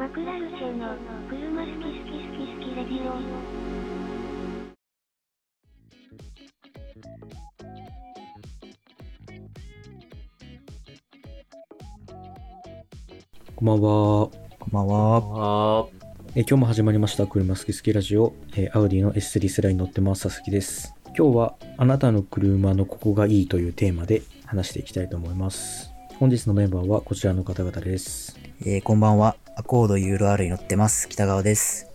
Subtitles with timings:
[0.00, 0.96] マクラルチェの
[1.28, 3.20] 車好き好き好き好きレディオ
[13.54, 13.80] こんばんは。
[13.82, 14.32] こ
[14.68, 15.16] んばんは。
[15.82, 15.86] あ
[16.34, 17.26] えー今日も始まりました。
[17.26, 18.32] 車好き好きラジオ。
[18.56, 20.22] えーアウディの S3 スライに乗ってます。
[20.22, 20.94] 佐々木です。
[21.14, 25.92] 今日はあなたの車のここがいいというテーマで話していきたいと思います。
[26.18, 28.49] 本日のメンバーはこちらの方々です。
[28.62, 29.36] えーこんばんは。
[29.56, 31.08] アコード URL に乗ってます。
[31.08, 31.86] 北川です。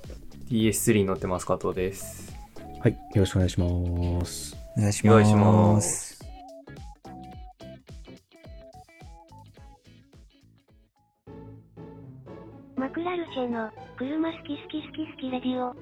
[0.50, 2.34] DS3 に乗ってます加藤です
[2.80, 2.94] はい。
[2.94, 3.68] よろしくお願いしま
[4.26, 4.56] す。
[4.78, 5.14] お願いします。
[5.14, 6.26] お願いします
[12.76, 15.76] マクラルチェの車好き好き好き好きレディオ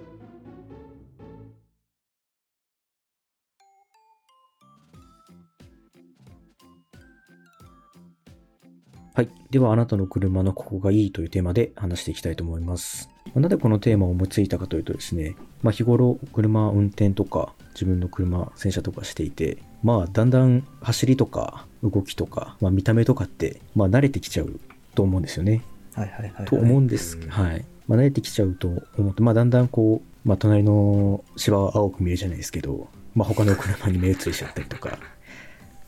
[9.16, 9.30] はい。
[9.52, 13.12] では、あなたの車のここがいいというテーマで話していきたいと思います。
[13.28, 24.60] まあなぜこのテーマを思いついたかというとですね、まあ、日頃車運転とか自分の車洗車とかしていて、まあだんだん走りとか動きとか、まあ、見た目とかって、まあ慣れてきちゃう
[24.96, 25.62] と思うんですよね。
[25.94, 26.46] はいはいはい、はい。
[26.46, 27.18] と思うんです。
[27.18, 27.64] うんはい。
[27.88, 34.98] まあ慣れてきちゃうと思って、まあだんだんこう、まあ隣の芝は青く見えるじゃないですけど、まあ他の車に目移りしちゃったりとか、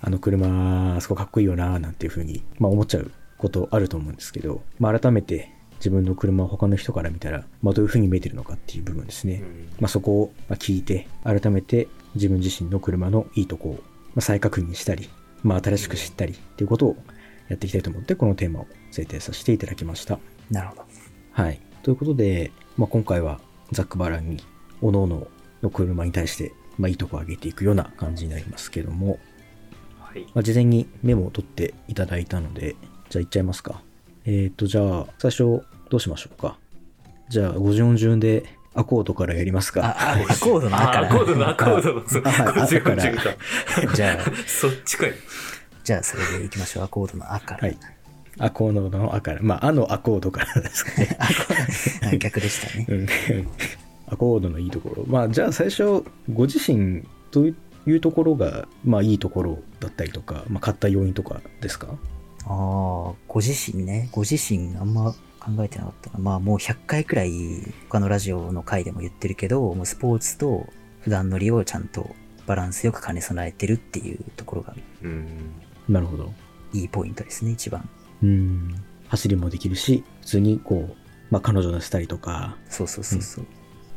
[0.06, 9.44] あの車、あそこかっこいいよななんていうふうに、まあ思っちゃうことあると思うんですけど、まあ改めて自分の車を他の人から見たら、まあどういうふうに見えてるのかっていう部分ですね。
[9.80, 13.80] まあそこをまあ聞いて、改めて自分自身の車のいいとこをま
[14.18, 15.10] あ再確認したり、
[15.42, 16.98] まあ新しく知ったりっていうことを
[17.50, 20.20] やっていきたいと思って、このテーマを制定させていただきました。
[20.52, 20.86] なるほど。
[21.32, 21.60] はい。
[21.82, 23.40] ということで、まあ、今回は
[23.72, 24.38] ざっくばらんに、
[24.84, 25.28] おのの
[25.64, 29.18] の車に対して、まあ、いいとこを上げていくような感じになりますけども、
[30.16, 32.78] はいまあ、事前にメモを取っていただいたので、
[33.10, 33.82] じゃあ行っちゃいますか。
[34.26, 36.58] えっ、と、じゃあ、最初、どうしましょうか。
[37.28, 39.86] じゃあ、50順でアコードからやりますか。
[39.86, 45.14] あ、あ、アコードの赤あアコードのアコードのそうはい50赤から50かじゃあ、 そっちかい
[45.84, 46.84] じゃあそれで行きましょう。
[46.86, 47.68] アコードの赤から。
[47.68, 47.78] はい。
[48.38, 51.18] アコードのアから、まあ、あのアコードからですかね。
[51.20, 52.86] アコードはい逆でしたね。
[52.88, 53.08] うん
[54.08, 55.04] アコードのいいところ。
[55.08, 57.56] まあ、じゃあ最初、ご自身とい
[57.94, 61.88] うところが、まあ、いいところだったりとか、まあ、買った要因とかですか？
[62.46, 64.10] ああ、ご自身ね。
[64.12, 66.20] ご自身あんま考えてなかったな。
[66.20, 67.32] まあもう100回くらい
[67.90, 70.68] 他のラジオの回でも言ってるけど、もうスポーツと
[71.02, 72.16] 普段乗りをちゃんと
[72.48, 75.54] バランスよく兼ね備えてるっていうところがうん
[75.88, 76.34] なるほど。
[76.74, 77.88] いいポイントですね、一番。
[78.22, 78.84] うん。
[79.08, 80.96] 走りもできるし、普通にこう、
[81.30, 83.46] まあ、彼女のしたりとか、そうそうそうそう。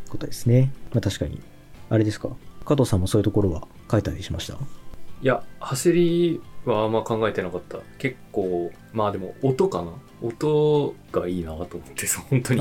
[0.08, 0.72] ことですね。
[0.92, 1.40] まあ、確かに。
[1.90, 2.28] あれですか？
[2.64, 4.54] 加藤さんもそういうところは書いたりしました？
[4.54, 4.58] い
[5.22, 9.92] や走りはあんま考えてなかった結構まあでも音かな？
[10.20, 12.60] 音がいいなと思ってそう本当に。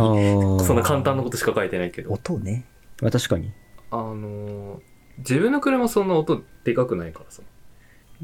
[0.65, 2.65] そんな簡単なことしか書いてないけど音ね。
[3.01, 3.51] まあ、確かに。
[3.91, 4.79] あのー
[5.19, 7.41] 自分の車そんな音でかくないからさ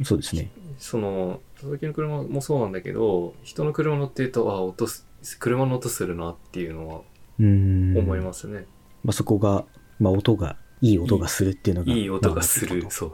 [0.04, 0.52] そうですね。
[0.78, 5.08] その佐々木の車もそうなんだけど人の車乗ってるとあ音す
[5.40, 7.02] 車の音するなっていうのは
[7.40, 7.98] うん。
[7.98, 8.68] 思いますね、
[9.04, 9.66] まあ、そこが、
[10.00, 11.94] まあ、音が、いい音がするっていうのが。
[11.94, 13.12] いい音がすまあるそう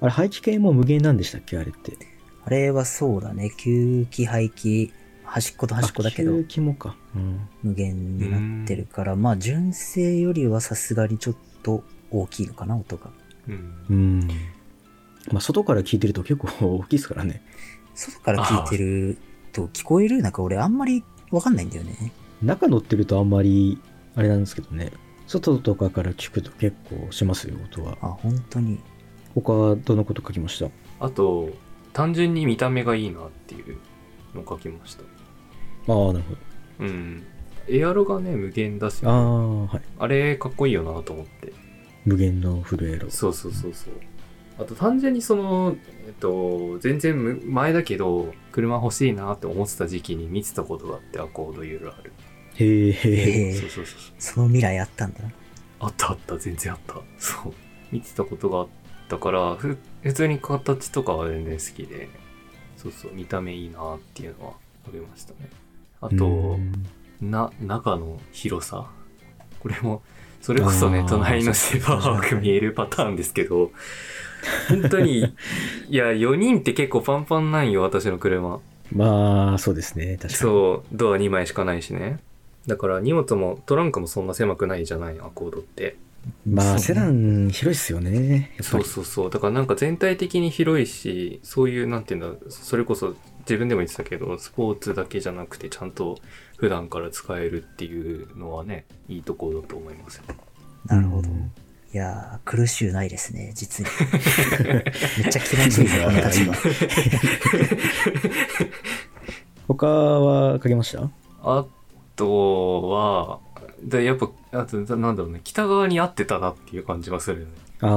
[0.00, 1.58] あれ、排気系も無限なんでしたっけ？
[1.58, 1.92] あれって。
[2.44, 3.52] あれはそうだね。
[3.58, 4.92] 吸気排気、
[5.24, 6.94] 端っこと端っこだけどあ吸、気もか。
[7.16, 7.40] うん。
[7.64, 13.10] 無限になってるから、まあ純正よりはさすがにちょっと大きいのかな、音が。
[13.48, 14.28] うんうん。
[15.32, 17.42] まあ、外から聞いてると結構大きいですからね。
[17.96, 19.18] 外から聞いてる
[19.52, 20.22] と聞こえる？
[20.22, 21.02] なんか俺あんまり
[21.32, 22.12] わかんないんだよね。
[22.40, 23.80] 中乗ってるとあんまり、
[24.14, 24.92] あれなんですけどね。
[25.28, 27.96] 外とかから聞くと結構しますよ、音は。
[28.00, 28.80] あ、本当に。
[29.34, 30.68] 他はどんなこと書きました？
[30.98, 31.50] あと
[31.92, 33.76] 単純に見た目がいいなっていう
[34.34, 35.04] のを書きましたあ
[36.10, 36.34] あ、なるほ
[36.80, 37.24] うん
[37.68, 39.10] エアロがね無限だしど。
[39.10, 39.82] ああ、はい。
[39.98, 41.52] あれかっこいいよなと思って
[42.04, 43.10] 無限のフルエロ。
[43.10, 43.92] そうそうそうそう
[44.58, 52.10] あと単純にそのえっと全然む前だけど車欲しいなって思ってた時期に見てたことがあってアコード UR へえ。
[52.58, 55.30] へえそうそうそうそうその未来あったんだな。
[55.80, 56.94] あったあった全然あった。
[57.18, 57.54] そう。
[57.92, 58.68] 見てたことがあっ
[59.08, 62.08] たからふ普通に形とかは全然好きで
[62.76, 64.52] そうそう見た目いいなっていうのは
[64.86, 65.50] ありましたね。
[66.00, 66.86] あとうん。
[67.20, 68.86] な中の広さ。
[69.60, 70.02] これも
[70.40, 73.72] それこそね隣の芝青く見えるパターンですけど
[74.68, 75.18] 本当に
[75.90, 78.60] いや4人って結構パンパンなんよ私の車。
[78.92, 80.16] まあ、そうですね。
[80.16, 80.34] 確かに。
[80.34, 82.18] そうドア2枚しかないしね
[82.68, 85.96] だから荷物もトランクもそんな狭くないじゃないアコードって
[86.46, 88.52] まあ、セダン広いっすよね。
[88.56, 88.86] やっぱそうり。
[88.86, 96.18] そうそうだからなんか全体的に広いしそういうなんていうんだそれこそ自分でも言ってたけど、スポーツだけじゃなくて、ちゃんと
[96.58, 100.24] 普段から使えるっていうのはね、いいところだと思いますよ。
[100.84, 101.30] なるほど。
[101.30, 101.50] うん
[101.94, 103.90] いやー、苦しゅうないですね、実に。
[105.24, 106.54] めっちゃ気持ちいいです、この立場。
[109.68, 111.08] 他は書けました？
[111.42, 111.64] あ
[112.18, 113.38] とは、
[113.82, 117.52] でやっぱ、あと、なんだろうね、北側に合ってたなっていう感じがするよね。
[117.80, 117.88] ああ、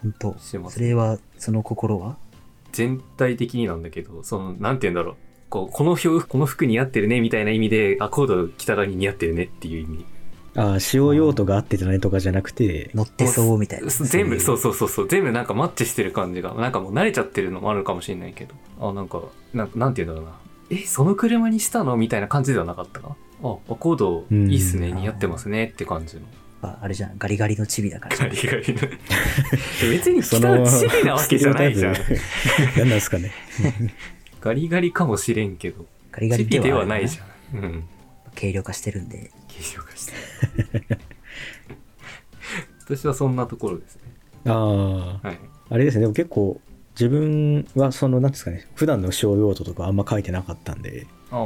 [0.00, 2.16] 本当しますそれは、その心は？
[2.72, 5.16] 全体的になんだけど、その、なんて言うんだろう。
[5.50, 10.04] こう、この服、この服似合ってるね、みたいな意味で、あ、コード北側に似合ってるねっていう意味。
[10.56, 13.88] ああ、使用用途が合っててないとかじゃなくて、乗ってそうみたいな。
[13.88, 19.20] 全部、そううそうそうそう、全部なんかマッチしてる感じが、なんかもう慣れちゃってるのもあるかもしれないけど、あ、なんか、
[19.52, 20.38] なんなんて言うんだろうな。
[20.82, 21.96] え、その車にしたの？
[21.96, 23.08] みたいな感じではなかったか？
[23.10, 26.22] あ、あコードいいっすね、うん似合ってますねって感じの。
[26.62, 28.16] ああれじゃん、ガリガリのチビだから。
[28.16, 28.80] ガリガリの。
[29.90, 33.32] 別にそ北の、チビなわけじゃないじゃん何なんですかね？
[34.40, 37.60] ガリガリかもしれんけど、ガリガリチビではないじゃん。
[37.60, 37.84] うん。
[38.34, 39.30] 軽量化してるんで。
[39.48, 40.12] 軽量化して。
[42.86, 44.02] 私はそんなところですね。
[44.46, 45.38] ああ、はい。
[45.70, 46.60] あれですね、でも結構、
[46.98, 51.36] 自分はその、なんですかね、普段の使用用途とかあんま書いてなかったんで、あ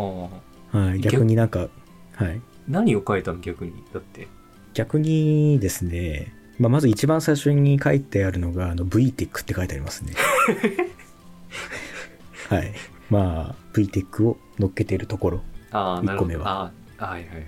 [0.73, 0.79] あ。
[0.79, 1.37] はい、逆に？
[1.37, 1.69] なんか、
[2.15, 2.41] はい。
[2.69, 3.39] 何を書いたの？
[3.39, 3.73] 逆に？
[3.93, 4.29] だって。
[4.75, 10.13] 逆にですね、まあ、まず一番最初に書いてあるのが、あの、VTEC って書いてありますね。
[12.51, 12.73] はい。
[13.11, 15.41] まあ、VTEC を乗っけているところ。
[15.71, 16.47] ああ、なるほ一個目ど。
[16.47, 17.47] ああ、はいはいはい。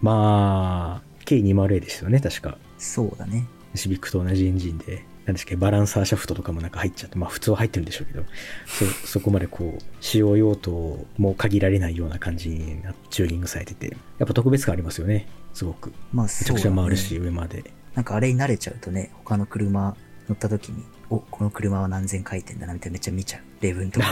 [0.00, 2.58] まあ、K208 ですよね、確か。
[2.78, 3.46] そうだね。
[3.74, 8.24] シビックと同じエンジンで、なんですかバランサーシャフトとかもなんか入っちゃって、まあ普通は入ってるんでしょうけど、
[8.66, 15.92] そ、そこまでこう、使用用途も限られないような感じになチューニングされてて、やっぱ特別感ありますよね、すごく。
[16.12, 16.66] まあめちゃくち。
[16.66, 17.64] ゃ回るし、上まで。
[17.94, 19.94] なんかあれに慣れちゃうとね、他の車
[20.28, 23.42] 乗った時に、お、この車は何千回転だなみたいなめっちゃ見ちゃう。
[23.60, 24.06] 例文とか。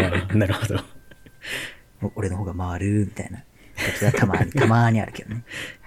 [0.34, 0.76] なるほど。
[2.02, 3.44] お俺の方が回るみたいな
[3.98, 5.44] 時はたまに、たまにあるけどね。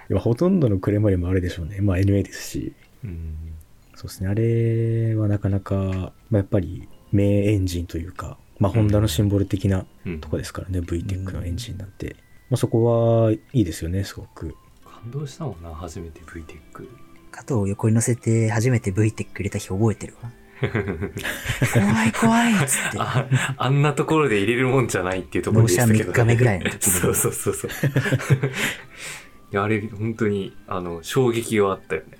[0.19, 1.81] ほとんどの車よりもあれでしょうね。
[1.81, 2.73] まあ NA ですし。
[3.03, 3.56] うん。
[3.97, 4.29] そうですね。
[4.29, 12.15] あれはなかなか、まあ、やっぱり名エンジンというか、まあホンダのシンボル的なうんとこですからね、VTEC のエンジンなんて。
[12.51, 12.83] まあそこ
[13.23, 14.55] はいいですよね、すごく。
[14.85, 16.87] 感動したもんな、初めて VTEC。
[17.31, 20.31] 加藤を横に乗せて初めて VTEC 入れた日覚えてるわ。
[21.73, 22.97] 怖い怖いっつって。
[22.99, 23.27] あ
[23.57, 27.71] あんなところで入れるもんじゃないっていうところでしたけど、納車3日目ぐらいの時に そうそうそうそう。
[29.53, 32.17] いや、あれ、本当に、あの、衝撃があったよね。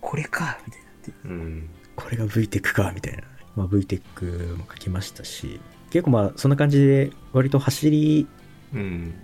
[0.00, 0.79] これか、みた。
[1.96, 3.22] これが VTEC か、みたいな。
[3.56, 5.60] まあ VTEC も書きましたし、
[5.90, 8.26] 結構まあそんな感じで、割と走り、
[8.72, 9.14] うん。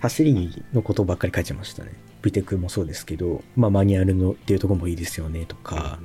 [0.00, 1.92] 走りのことばっかり書いちゃいましたね。
[2.22, 5.98] VTEC もそうですけど、まあマニュアルのっていうところもいいですよね、とか、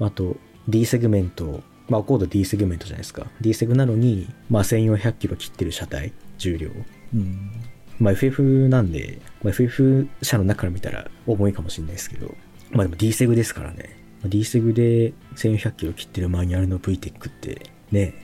[0.00, 0.36] あと
[0.68, 3.26] D セグメント、まあコード D セグメントじゃないですか。
[3.40, 6.70] D セグなのに、まあ1400キロ切ってる車体、重量。
[7.14, 7.50] うん。
[7.98, 12.34] まあ FF なんで、まあ、FF 車の中から見たら重いかもしれないですけど、
[12.70, 14.01] まあでも D セグですからね。
[14.22, 18.14] まあ D セグで1400キロ切ってるマニュアルの VTEC って、ね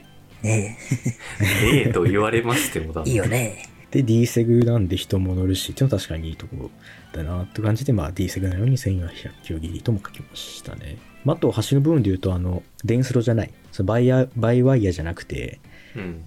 [0.41, 0.77] ね
[1.61, 3.69] ええと言われましてもだえ、いいよね。
[3.91, 6.71] で D セグなんで人も乗るしっていうのは確かにいいところ
[7.11, 9.09] だなって感じで、まあ D セグなのに1400
[9.43, 10.97] キロ切りとも書きましたね。
[11.25, 13.53] まあ、あと走る部分で言うと、あの、電スロじゃない。
[13.71, 15.59] そのバイヤー、バイワイヤーじゃなくて、
[15.95, 16.23] うん。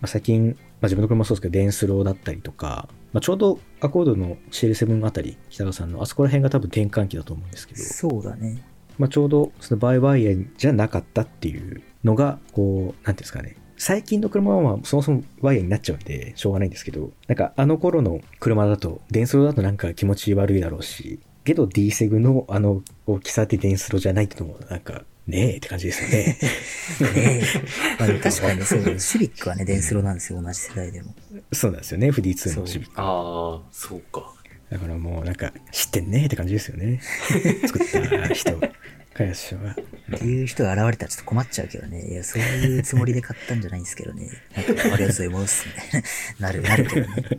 [0.00, 8.62] まあ、最近、まあ、自分の車もそうですけど、電スローだったりとか、まあ、ちょうどアコードの CL7 あたり、北川さんのあそこら辺が多分転換期だと思うんですけど、そうだね。
[8.98, 13.56] まあ、ちょうどそのバイワイヤーじゃなかったっていうのが、こう、なんていうんですかね。
[13.76, 26.36] 最近の車はまあそもそもワイヤーになっちゃうんで、しょうがないんですけど、なんかあの頃の車だと、電スローだとなんか気持ち悪いだろうし、けど D セグのあの大きさで電スローじゃないってのもなんか、ねえって感じですよね。
[27.14, 27.42] ねえ。
[27.98, 28.98] まあ、確かにそう。
[28.98, 31.14] シビックはね、デンスロなんですよ、同じ世代でも。
[31.50, 32.92] そうなんですよね、FD2 のシビック。
[32.96, 34.33] ああ、そうか。
[34.74, 36.98] だからもうなんか、知ってんねって感じですよね。
[37.64, 38.60] 作った人、
[39.14, 39.76] 開発者は。
[40.16, 42.10] っていう人が現れたらちょっと困っちゃうけどね。
[42.10, 44.28] いや、そういうつもりで買ったんじゃないんですけどね。
[44.56, 45.64] なんか、ありがとういます。
[45.68, 46.02] みたい
[46.40, 46.48] な。
[46.48, 47.38] なる、 なるけどね。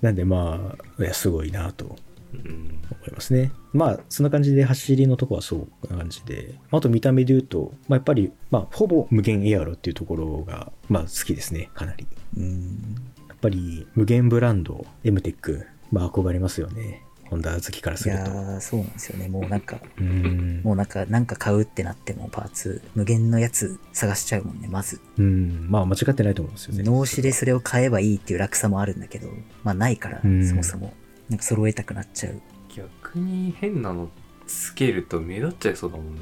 [0.00, 1.98] なんでまあ、いや、すごいなと
[2.32, 2.80] うん。
[2.90, 3.52] 思いますね。
[3.74, 12.06] まあ、そんな感じで走りのとこはそうな感じで、あと見た目で言うと、まあ、やっぱり、まあ、ほぼ無限エアロっていうところが、まあ、好きですね、かなり。
[12.38, 12.94] うん。
[13.28, 17.04] やっぱり、無限ブランド、エムテック、まあ、憧れますよね。
[17.30, 18.20] ホンダ好きからいすると。
[18.22, 19.28] やー、そうなんですよね。
[19.28, 20.62] もうなんか、うーん。
[20.64, 25.00] もうなんか、なんか買うってなってもパーツ、無限のやつ探しちゃうもんね、まず。
[25.16, 25.66] うん。
[25.70, 26.82] まあ、間違ってないと思うんですよね。
[26.82, 29.28] 脳死でそれを買えばいいっていう楽さもあるんだけど、
[29.62, 30.92] まあないから、うんそもそも。
[31.28, 32.40] なんか揃えたくなっちゃう。
[32.74, 34.10] 逆に変なの
[34.48, 36.20] つけると目立っちゃいそうだもんね。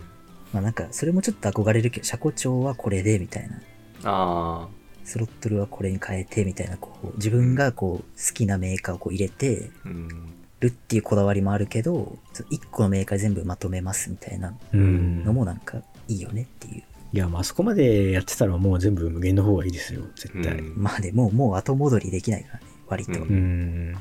[0.52, 3.60] まあなんか、それもちょっと憧れるけど、車庫帳はこれで、みたいな。
[4.04, 4.68] あ
[5.08, 10.08] スロットルはこれに変えてみたいな、こう、自分がこう、好きなメーカーをこう入れてうん。
[10.60, 16.82] るっていうこだわりもあるけど、その一個のメーカーで全部まとめますみたいなうんのもなんかいいよねっていう。
[17.12, 20.58] いや、まあ、あそこまでやってたらもう全部無限の方がいいですよ、絶対。
[20.58, 23.12] うんまあでも、もう後戻りできないからね、割と。
[23.20, 23.94] ううん。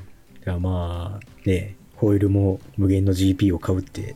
[0.45, 4.15] いや、まあ、ね、ホイールも無限の GP を買うって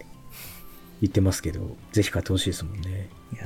[1.01, 3.07] 言ってますけど、ぜひ買ってほしいですもんね。
[3.33, 3.43] いや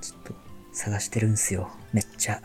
[0.00, 0.34] ちょっと
[0.72, 2.40] 探してるんすよ、めっちゃ。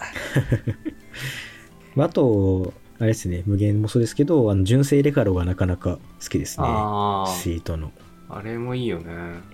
[1.96, 6.66] まああと、あれですね、無限もそうですけど、あの、純正レカロがなかなか好きですね。
[6.68, 7.92] あシートの。
[8.30, 9.06] あ、あれもいいよね。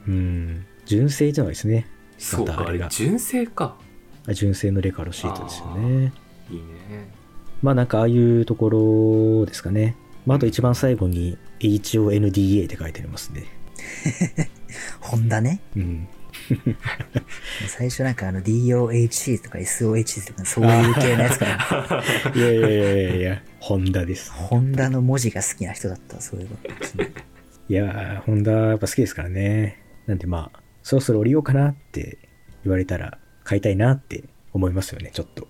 [0.07, 0.65] うん。
[0.85, 3.75] 純正っていうのがですね、そうか、あれ純正か。
[4.27, 6.13] あ純正のレカロシートですよね。
[6.49, 6.63] いいね。
[7.61, 9.97] まあなんかああいうところですかね。
[10.25, 13.43] まああと一番最後に HONDA って書いてありますね。
[15.01, 15.61] ホンダね。
[15.75, 16.07] うん。
[17.67, 22.03] 最初なんかあの DOHC とか SOHC とかそういう系のやつから、
[22.35, 24.31] いやいやいやいやいや、ホンダです。
[24.31, 26.47] ホンダの文字が好きな人だった、そういえ
[26.99, 27.03] ば。
[27.69, 29.81] いやー、ホンダやっぱ好きですからね。
[30.05, 32.17] なんでまあ、そろそろ降りようかなって
[32.63, 35.47] 言われたら買いたいなって思いますよね、ちょっと。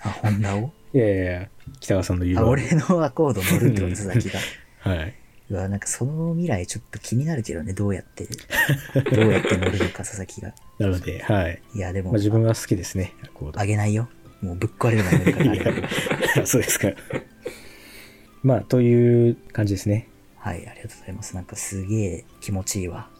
[0.00, 0.72] あ、ホンダを？
[0.92, 1.48] いやいやいや、
[1.80, 4.40] 北川さんの言う俺のアコード乗るってこと、佐々木が。
[4.90, 5.14] はい。
[5.50, 8.28] うわ、なんかその未来ちょっと気になるけどね、どうやって、
[9.10, 10.54] どうやって乗るのか、佐々木が。
[10.78, 11.60] なので、はい。
[11.74, 14.08] いや、でも、まあ、自分は好きですね、アコードあげないよ。
[14.40, 15.70] もうぶっ壊れるまで乗るか
[16.40, 16.88] ら そうですか。
[18.42, 20.08] まあ、という感じですね。
[20.36, 21.34] はい、ありがとうございます。
[21.34, 23.10] なんかすげえ気持ちいいわ。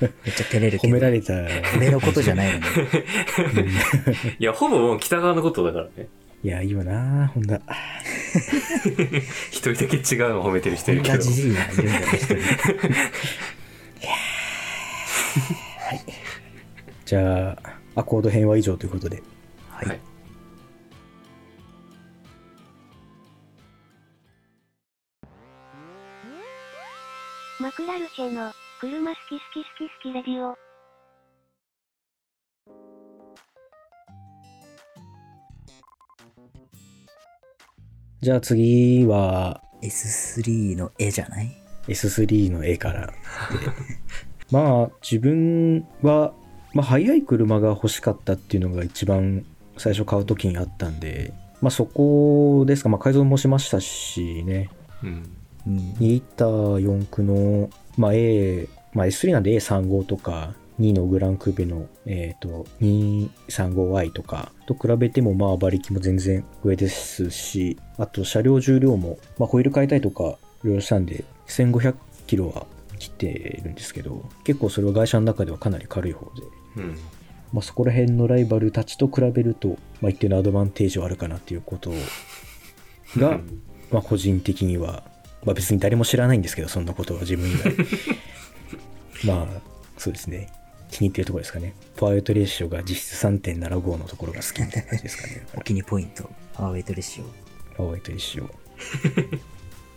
[0.00, 0.92] めっちゃ照れるけど。
[0.92, 1.34] 褒められた。
[1.76, 2.64] 俺のことじゃないのに。
[4.38, 6.08] いや、ほぼもう北側のことだからね。
[6.44, 7.60] いや、いいよなホンダ。
[9.50, 9.98] 一人だけ違
[10.30, 11.16] うの褒めてる人いるけど。
[11.16, 12.36] ダじじいがいるんだよ、一人。
[17.04, 17.56] じゃあ、
[17.96, 19.22] アコード編は以上ということで。
[19.70, 19.88] はい。
[19.88, 20.00] はい
[27.60, 30.67] マクラルチェの、車好き好き好き好きレディオ。
[38.28, 41.50] じゃあ次は S3 の絵じゃない
[41.86, 43.14] ？S3 の絵からで。
[44.52, 46.34] まあ、自分は、
[46.74, 49.46] まあ、速い車が欲しかったっていうのが一番
[49.78, 51.32] 最初買う時にあったんで、
[51.62, 54.68] まあそこですか、まあ改造もしましたしね。
[55.02, 55.30] うん。
[55.66, 55.76] うん。
[55.76, 71.94] 2リッター4駆の、まあ A、まあ S3 なんで A35 とか、2のグランクーベの、えっ、と、235i とかと比べても、まあ馬力も全然上ですし、あと車両重量も、まあホイール変えたりとか、いろいろしたんで、1500
[72.26, 72.66] キロは
[72.98, 76.26] 切ってるんですけど、結構それは会社の中ではかなり軽い方
[76.76, 76.98] で、うん。
[77.52, 81.90] まあそこら辺のライバルたちと比べると、まあ一定のアドバンテージはあるかなっていうこと
[83.16, 85.02] が、うんまあ個人的には、
[85.44, 87.74] まあ別に誰も知らないんですけど、そんなことは自分以外。
[89.26, 89.60] まあ、
[89.96, 90.48] そうですね。
[90.90, 91.74] 気に入ってるところですかね。
[91.96, 95.46] パワーウェイトレーシオが実質3.75のところが好きみたいな感じですかね。
[95.56, 96.28] お気にポイント。
[96.54, 97.24] パワーウェイトレシオ。
[97.76, 98.44] パワーウェイトレーシオ。
[98.48, 98.48] っ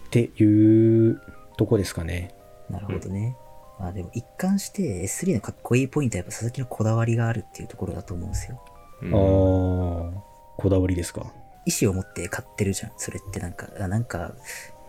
[0.09, 1.21] ていう
[1.57, 2.33] とこですかね。
[2.69, 3.35] なるほどね。
[3.79, 8.61] まあでも一貫して S3 のかっこいいポイントはやっぱ佐々木のこだわりがあるっていうところだと思うんですよ。
[9.01, 10.23] うんああ、
[10.57, 11.25] こだわりですか。
[11.65, 12.91] 意思を持って買ってるじゃん。
[12.97, 14.35] それってなんか、あなんか、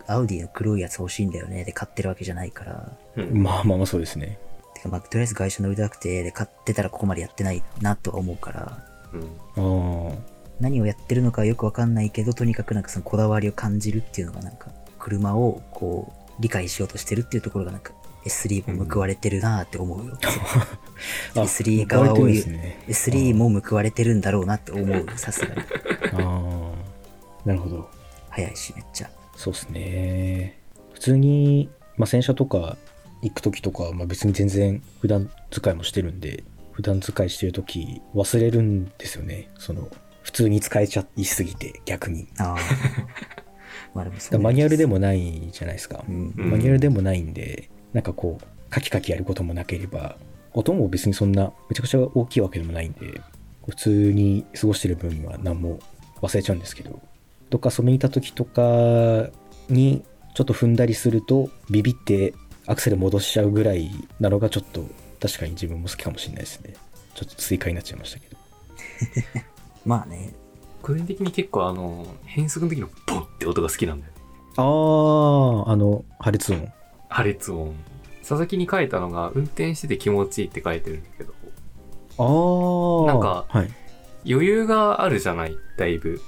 [0.05, 1.63] アウディの黒いやつ欲しいんだよね。
[1.63, 2.97] で買ってるわけじゃないから。
[3.15, 4.37] うんまあまあまあそうですね。
[4.89, 8.83] まあとりあえず会社乗りたくて、で買ってたらここまでやってないなとは思うから。
[9.57, 17.93] うん何をやってるのかよくわかんないけど、とにかくなんかそのこだわりを感じるっていうのがなんか、車をこう、理解しようとしてるっていうところがなんか、
[18.25, 20.17] S3 も報われてるなって思うよ。
[21.35, 25.61] あ S3 側をね S3 も報われてるんだろうなって思う、さすがに。
[26.13, 27.89] ああ、なるほど。
[28.29, 29.09] 早いし、めっちゃ。
[29.35, 30.59] そうですね。
[30.93, 32.77] 普通に、まあ、洗車とか
[33.23, 39.49] 行く時とか、まあ、別に全然普段使いもしてるんで、普段使いしてる時忘れるんですよね。
[39.57, 39.89] その、
[40.23, 42.27] 普通に使えちゃいすぎて、逆に。
[42.37, 42.57] ああ。
[43.95, 44.93] まあでもそうマニュアルでも。
[44.93, 46.03] もないじゃないですか。
[46.07, 46.33] うん。
[46.37, 50.17] うんマニュアルでもないんで、なんかこう、カキカキやることもなければ、
[50.53, 53.21] 音も別にそんな、めちゃくちゃ大きいわけでもないんで、
[53.67, 55.79] 普通に過ごしてる分には何も
[56.21, 56.99] 忘れちゃうんですけど、
[57.49, 59.29] どっか遊びに行った時とか
[59.69, 60.03] に、
[60.33, 62.33] ちょっと踏んだりすると、ビビって
[62.65, 64.85] アクセル戻しちゃうぐらいなのがちょっと、
[65.21, 66.73] 確かに自分も好きかもしれないですね。
[67.13, 68.37] ちょっと追加になっちゃいましたけど。
[69.85, 70.33] まあね。
[70.81, 74.19] 個人的に結構あの、変速の時のボンって音が好きなんだよね。
[74.57, 76.71] あー、あの、破裂音。
[77.09, 77.73] 破裂音。
[78.19, 81.33] 佐々木に書いたのが、運転してて気持ちいいって書いてるんだけど、
[82.17, 83.07] あー。
[83.07, 83.69] なんかはい。
[84.29, 86.21] 余裕があるじゃない、だいぶ。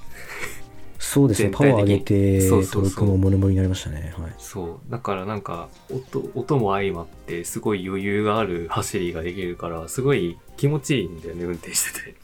[0.98, 4.14] そうですね、パワー上げて、そうそうそうトルクもモリモリになりましたね。
[4.16, 4.34] はい。
[4.38, 4.90] そう。
[4.90, 12.16] だからなんか、音、音も相まって、すごい余裕がある走りができるから、すごい気持ちいいんだよね、運転してて。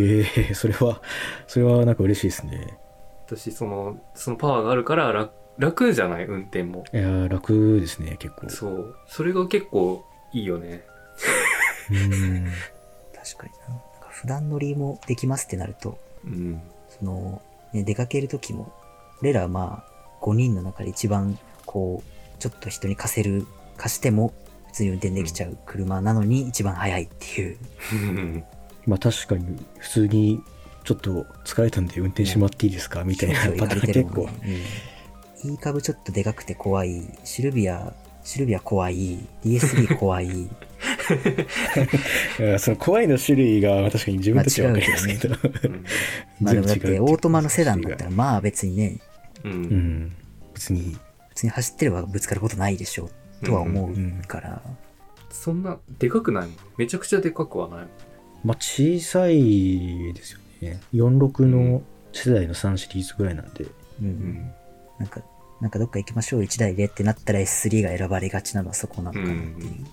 [0.00, 1.02] へえ、それは、
[1.46, 2.78] それはなんか嬉しいですね。
[3.26, 6.84] 私、その、そのパワーがあるから楽、楽じゃない、運転も。
[6.92, 8.48] いやー、楽ですね、結構。
[8.50, 8.96] そう。
[9.06, 10.84] それが結構いいよね。
[11.90, 12.46] うーん。
[13.14, 13.68] 確かにな。
[13.68, 16.60] なんか普段乗りもできますってなると、うん。
[16.88, 17.42] その、
[17.72, 18.72] ね、出かけるときも、
[19.20, 24.32] 俺らはまあ、5人の中で一番、こう、ちょっと人に貸せる、貸しても、
[24.68, 27.58] 普通に運転できちゃう車なのに一番速いっていう。
[28.86, 30.42] まあ確かに、普通に、
[30.84, 34.22] ちょっと疲れたんで運転してもらっていいですかみたいなパターン結構。
[34.22, 35.50] うん。
[35.50, 40.28] いい株ちょっとでかくて怖い、シルビア、シルビア怖い、DS3 怖い、
[42.58, 45.34] その怖いの種類が確かに自分たちは分かりますけど。
[45.64, 45.84] うん。
[46.40, 49.00] まあでもだってオートマのセダンだったらまあ別にね、
[49.44, 49.48] う。
[49.48, 50.12] うんん。
[50.54, 50.96] 別に、
[51.30, 53.10] 普通に走ってればぶつかることないでしょ
[53.42, 54.62] うとは思うから、
[55.30, 56.56] そんな、でかくないもん。
[56.76, 57.88] めちゃくちゃでかくはないもん。
[58.44, 60.80] まあ小さいですよね。
[60.92, 63.64] 46の世代の3シリーズぐらいなんで。
[64.00, 64.52] うんうん。
[64.98, 65.22] なんか、
[65.60, 69.86] なんかどっか行きましょう1台でってなったら S3 が選ばれがちなのはそこなのかなっていう。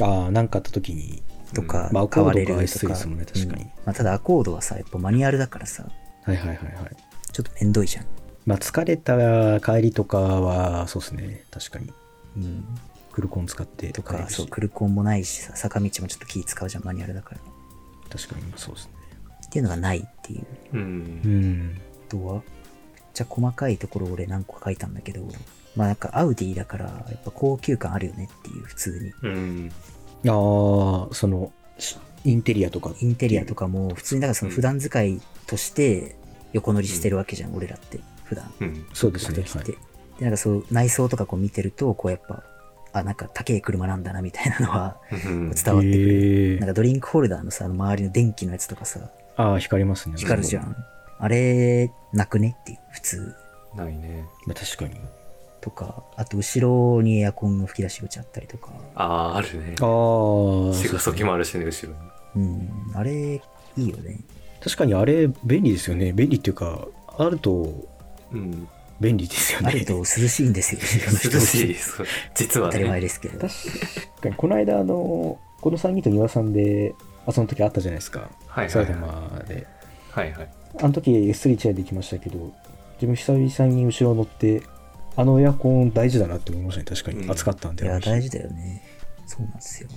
[0.00, 1.22] ああ、なんかあった時に、
[1.54, 2.92] とか、まあアコ買われードがる S3 とか。
[2.94, 3.62] ですもんね、確かに。
[3.62, 5.84] うんまあ、ただアコードはさ、やっぱマニュアルだからさ、
[6.24, 6.96] はいはいはいはい。
[7.32, 8.06] ちょっとめんどいじゃん。
[8.46, 11.44] まあ疲れた帰りとかは、そうですね。
[11.50, 11.92] 確かに。
[12.36, 12.64] うん。
[13.12, 17.40] クルコン使ってとか、そう、クルコンもないしさ、坂道もちょっと気使うじゃん、マニュアルだから。
[18.08, 18.92] 確かに、そうですね。
[19.46, 20.46] っていうのがないっていう。
[20.74, 20.76] う。
[20.76, 20.82] うん
[21.72, 21.80] ん。
[22.06, 22.42] あとは、めっ
[23.12, 25.26] ちゃ細かいところ俺何個か書いたんだけど、
[25.78, 29.12] まあなんかアウディだから、やっぱ高級感あるよねっていう、普通に。
[29.22, 29.72] うん。
[30.26, 32.90] ああ、その、しインテリアとか。
[33.00, 36.16] インテリアとかも、普通にだからその普段使いとして
[36.52, 38.00] 横乗りしてるわけじゃん、俺らって。
[38.24, 38.52] 普段。
[38.60, 38.86] うん。
[38.92, 39.44] そうですね。
[39.46, 39.64] はい。
[39.64, 39.76] で、
[40.20, 42.42] なんかそう、内装とかこう見てると、こうやっぱ、
[42.92, 46.54] あ、なんか高い車なんだな、みたいなのはうん伝わってくる。
[46.54, 48.98] へえなんかドリンクホルダーのさ、周りの電気のやつとかさ、
[49.36, 50.16] ああ、光りますね。
[50.16, 50.76] 光るじゃん。
[51.20, 53.34] あれ、なくねっていう、普通。
[53.76, 54.26] ないね。
[54.46, 55.00] まあ確かに。
[55.60, 58.70] とか、あと後ろにエアコンの吹き出し口あったりとか。
[58.94, 59.74] ああ、あるね。
[59.80, 60.74] ああ。
[60.74, 61.92] シガソキもあるしね、後ろ
[62.34, 62.44] に。
[62.44, 63.42] うん、あれ、
[63.76, 64.20] いいよね。
[64.60, 66.12] 確かにあれ、便利ですよね。
[66.12, 67.72] 便利っていうか、あると
[68.32, 68.68] うん。
[69.00, 69.68] 便利ですよね。
[69.68, 70.80] あると涼しいんですよ、
[71.32, 71.74] 涼しい。
[71.74, 73.00] そう実は当たり前ね。
[73.00, 73.38] ですけど。
[73.38, 73.52] 確
[74.20, 76.94] かに、この間、あの、この3人と庭さんで、
[77.26, 78.28] あ、その時あったじゃないですか。
[78.48, 78.94] 埼はいはいはい。
[78.94, 79.66] 玉で。
[80.10, 80.48] はいはい。
[80.80, 82.52] あの時 S3 チェアで行きましたけど、
[82.94, 84.62] 自分久々に後ろ乗って、
[85.16, 86.84] あのエアコン大事だなって思いましたね。
[86.84, 87.24] 確かに。
[87.24, 87.84] うん暑かったんで。
[87.84, 88.82] いや、大事だよね。
[89.26, 89.88] そうなんですよ。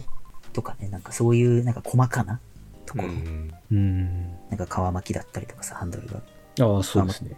[0.54, 2.40] とかね、なんかそういう、なんか細かな
[2.86, 3.08] ところ。
[3.08, 3.54] うん。
[3.72, 4.28] うん。
[4.50, 6.22] なんか皮巻きだったりとかさ、ハンドルが
[6.60, 7.36] ああ、そうですね。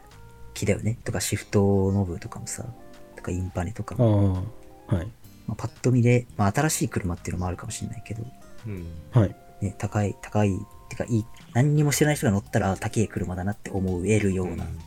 [0.53, 0.97] 木だよね。
[1.03, 2.65] とかシフトノブとかもさ、
[3.15, 4.43] とかインパネとかあも、
[4.87, 5.07] あ、はい。
[5.47, 8.23] まあ、パッと見で、まあ新しい車っていうのもあるかもしれないけど、
[8.65, 8.87] うん。
[9.11, 9.35] はい。
[9.61, 10.57] ね、高い、高い、
[10.89, 14.79] てかいい、何にも知らない人が乗ったら、あ高い車だなって思えるようなうん。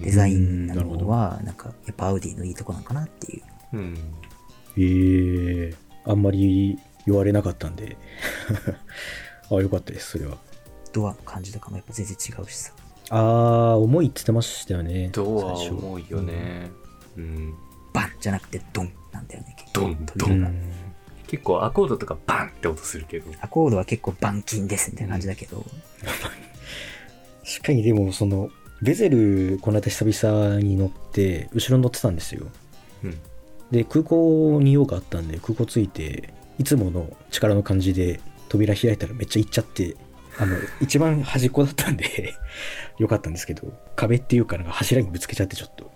[0.00, 3.42] デザインなどのは、なんか、やっぱアウディのいいとこなのかなっていう。
[3.74, 3.98] うん。
[4.78, 5.74] ええ
[6.04, 7.96] あんまり言われなかったんで。
[9.50, 10.38] あ あ、よかったです、それは。
[10.92, 12.72] ドアの感じとかもやっぱ全然違うしさ。
[13.10, 15.10] ああ、重いって言ってましたよね。
[15.12, 16.70] ドア最初重いよね。
[17.16, 17.54] うん。
[17.92, 20.30] バンじゃなくてドンなんだよね、ドンドン。
[20.30, 20.72] うん。
[21.26, 23.30] 結構アコードとかバンって音するけど。
[23.40, 25.64] アコードは結構板金ですみたいな感じだけど、
[27.44, 28.50] 確かにでも、その、
[28.82, 32.46] ベゼル、この間久々に乗って、後ろに乗ってたんですよ。
[33.04, 33.18] うん。
[33.70, 39.96] で、空港に用があったんで、空港着いて、いつもの力の感じで扉開いたらめっちゃ行っちゃって、
[40.38, 42.34] あの、 一番端っこだったんで、
[42.98, 45.90] よかったんですけど、壁っていうかなんか柱にぶつけちゃってちょっと、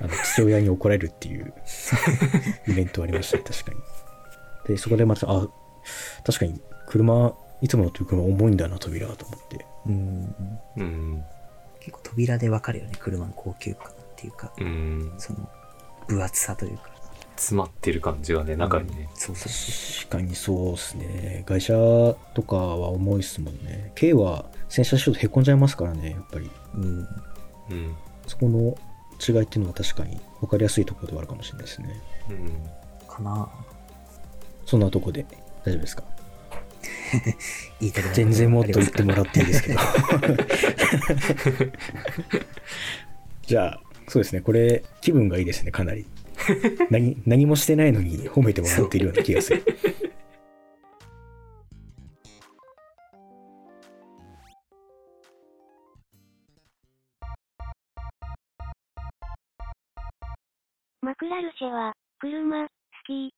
[0.00, 1.52] あの、父親に怒られるっていう
[2.68, 3.78] イベントありましたね、確かに。
[4.68, 5.48] で、そこでまた、あ、
[6.24, 9.66] 確かに車、いつものという車重いんだな、扉と思って。
[9.86, 10.34] うん、
[10.76, 11.24] うん。
[11.88, 15.12] 結構扉でわかるよね、車の高級感っていうか、うん。
[15.18, 15.48] その、
[16.06, 16.90] 分厚さというか。
[17.36, 19.08] 詰まってる感じがね、中にね。
[19.14, 21.44] そうそうそ確かにそうですね。
[21.46, 21.72] 外車
[22.34, 23.92] とかは重いっすもんね。
[23.98, 26.50] 軽は洗車するとへこんじゃいますからね、やっぱり。
[26.74, 26.78] う。
[26.78, 27.08] うん。
[27.70, 27.96] うん。
[28.26, 28.76] そこの
[29.26, 32.00] 違いっていうのは確かに分かりやすいところではあるかもしれないですね。
[32.28, 33.08] うん。
[33.08, 33.48] かな
[34.66, 35.24] そんなとこで
[35.64, 36.02] 大丈夫ですか？
[37.80, 39.78] 言いたく全然もっと言ってもらっていいですけど
[43.46, 44.42] じゃあ、そうですね。
[44.42, 46.04] これ、気分がいいですね、かなり。
[46.90, 49.64] 何何もしてないのに褒めてもらっているような気がする。
[61.00, 62.70] マクラルシェは、車、ス
[63.06, 63.37] キー、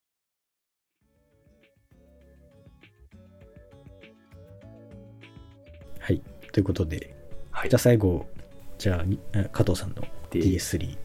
[6.53, 7.15] ということで、
[7.51, 8.27] はいじゃあ最後、
[8.79, 10.97] じゃあ、加藤さんので DS3。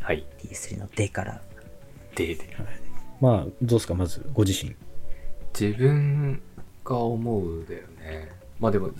[0.00, 1.40] はい DS3 の D から。
[2.14, 2.38] でで
[3.20, 4.74] まあ、どうですか、まず、ご自身。
[5.58, 6.40] 自分
[6.84, 8.90] が思うだよねまあでも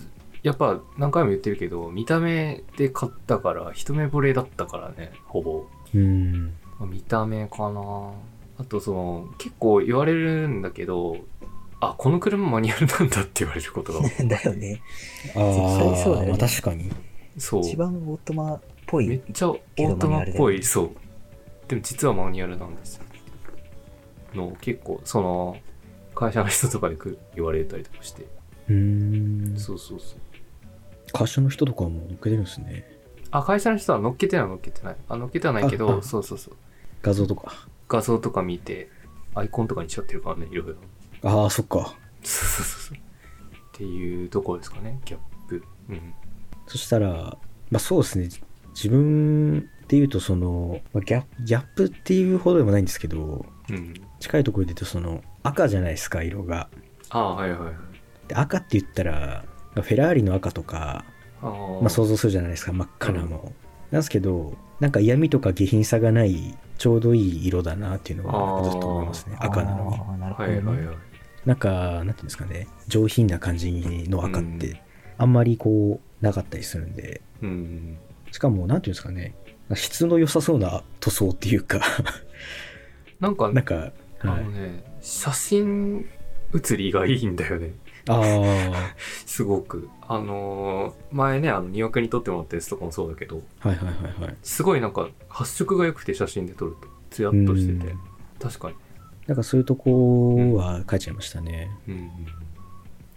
[0.43, 6.53] やっぱ何回も言ってるけど見た目で買ったから一目惚れだったからねほぼうーん。
[6.79, 8.11] まあ見た目かな
[8.57, 11.17] あとその結構言われるんだけど
[11.81, 14.81] あこの車マニュアルなんだって言われることが だよね。
[15.35, 16.89] あ実際そうだよね確かに。
[17.37, 19.33] そう一番オートマっぽめっい。
[19.33, 20.89] ちゃオートマっぽいそう
[21.67, 23.03] でも実はマニュアルなんですよ
[24.33, 25.57] の結構その
[26.13, 28.23] 会社の人とかでく言われたりとかして
[28.69, 29.57] うーん。
[29.57, 30.19] そうそうそう
[31.13, 32.85] 会社の人とかも乗っけてるんですね。
[33.31, 36.55] あ会社の人は乗っけては乗っけてないあ乗っけてはないけあどあそうそうそう
[37.01, 37.67] 画像とか。
[37.87, 38.89] 画像とか見て
[39.35, 40.75] アイコンとかにしちゃってるからねいろいろ
[41.23, 41.95] ああ、そっか。
[42.23, 42.99] そうそうそうっ
[43.73, 46.13] ていうところですかねギャップうん
[46.67, 47.37] そしたら、
[47.69, 48.29] まあそうですね。
[48.73, 56.69] 自分で言うと、その、まあ、ギャギャップっていうほどでもないんですけど、うん近いところで言うと、その、赤じゃないですか、色が。
[57.09, 57.73] ああはいはいはい
[58.27, 61.03] で赤って言ったら、フェラーリの赤とか、
[61.41, 63.51] あーまあ想像するじゃないですか、真っ赤なの。
[63.89, 69.35] なんですけど、なんか嫌味とか下品さがない、ちょうどいい色だなっていうのは、ずっと思いますね。
[69.39, 69.95] 赤なのに。
[69.97, 70.55] あーなるほど、ね。
[70.55, 71.10] はいはいはい
[71.45, 73.71] なんか、なんていうんですかね、上品な感じ
[74.09, 74.59] の赤っうん。
[74.59, 74.81] て、
[75.17, 77.97] あんまりこう、なかったりするんで、うん。
[78.31, 79.33] しかも、なんていうんですかね、
[79.75, 81.79] 質の良さそうな塗装っていうか、
[83.19, 83.91] なんかなんか、
[84.23, 84.43] あはい。
[84.43, 86.05] のね写真
[86.53, 87.71] 写りがいいんだよね。
[88.07, 89.89] ああ、 すごく。
[90.07, 93.41] あのー前ねあの2億に撮ってもらったやつとかもそうだけど。
[93.59, 94.35] はいはいはいはい。
[94.43, 96.87] すごいなんか発色が良くて写真で撮ると。
[97.09, 97.87] ツヤっとしてて。
[97.91, 97.99] うん。
[98.39, 98.75] 確かに
[99.31, 101.71] なんかそういうとこは書いちゃいましたね。
[101.87, 102.11] うん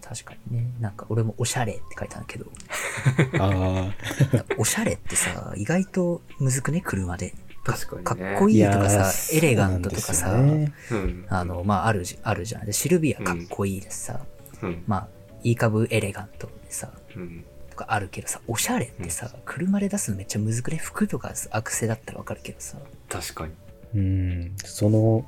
[0.01, 0.71] 確かにね。
[0.81, 2.47] なんか俺もおしゃれって書いたんだけど、
[3.43, 7.35] あなんかおしゃれってさ、意外とむずくね、車で。
[7.65, 8.51] 確かにねかっこあ。
[8.51, 12.67] いいとかさ、ーエレガントとかさ、ねうんあの、まあ、あるじ、あるじゃん。
[12.67, 14.21] で、シルビアかっこいいですさ、
[14.63, 15.09] うんまあ、
[15.43, 20.77] いい株エレガントでさ、うんとかあるけどさ、おしゃれってさ、車で出すのめっちゃむずくね？
[20.77, 22.79] 服とかアクセだったらわかるけどさ。
[23.09, 23.55] 確かに
[23.95, 24.55] うん。
[24.65, 25.27] その、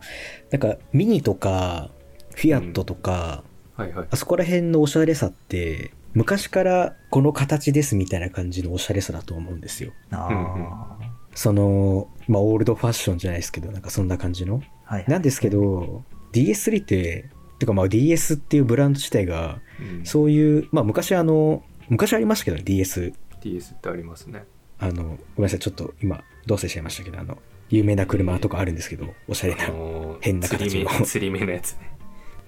[0.50, 1.90] なんか、ミニとか、
[2.34, 3.44] フィアットとか、
[3.76, 9.92] はいはいあそこら辺のおしゃれさって、昔からこの形ですみたいな感じのおしゃれさだと思うんですよ。
[10.10, 10.98] ああ、
[11.34, 14.54] その、まあ、オールドファッションじゃないですけど、なんかそんな感じの。
[14.54, 15.04] はい、はい。
[15.08, 23.12] なんですけど、DS3 って、てかまあ DS っていうブランド自体が、うんそういう、まあ昔あの、昔ありましたけど、DS。
[23.42, 24.44] DS ってありますね
[24.78, 27.36] あの、ごめんなさい、ちょっと今、どうせしちゃいましたけど、あの、
[27.70, 29.68] 有名な車とかあるんですけど、おしゃれなあ。
[29.68, 31.90] のー変な形の釣り目のやつね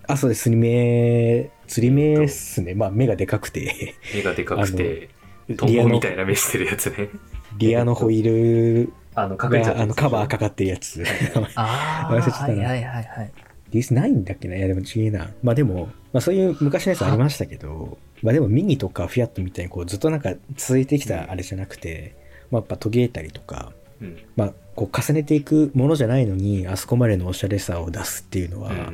[0.06, 2.74] あ、そうです、釣り目、釣り目っすね。
[2.74, 5.10] まあ目がでかくて、目がでかくて
[5.56, 7.08] トンボみたいな目してるやつね
[7.58, 11.02] リアのホイールあの隠れちゃっが、あの、カバーかかってるやつ。
[11.56, 13.32] ああ、 忘れてたなはいはいはいはい。
[13.70, 14.56] DS ないんだっけな？
[14.56, 15.30] いや、でも違えな。
[15.42, 22.14] まあでも、まあそういう昔のやつありましたけど、まあでもミニとかフィアットみたいにこうずっとなんか続いてきたあれじゃなくて、
[22.50, 28.92] まあやっぱ途切れたりとか、うんまあこう重ねていくものじゃないのに、あそこまでのおしゃれさを出すっていうのは、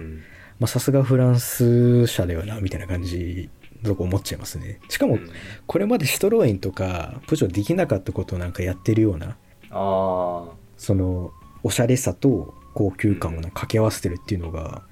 [0.67, 3.51] さすがフランス車だよな、みたいな感じ、
[3.83, 4.81] とこ思っちゃいますね。
[4.89, 5.19] しかも、
[5.67, 9.35] これまでシトロエンとか、プジョーできなかったことをなんかやってるような、あ
[9.71, 14.85] あその、おしゃれさと高級感をなんか掛け合わせてるっていうのが、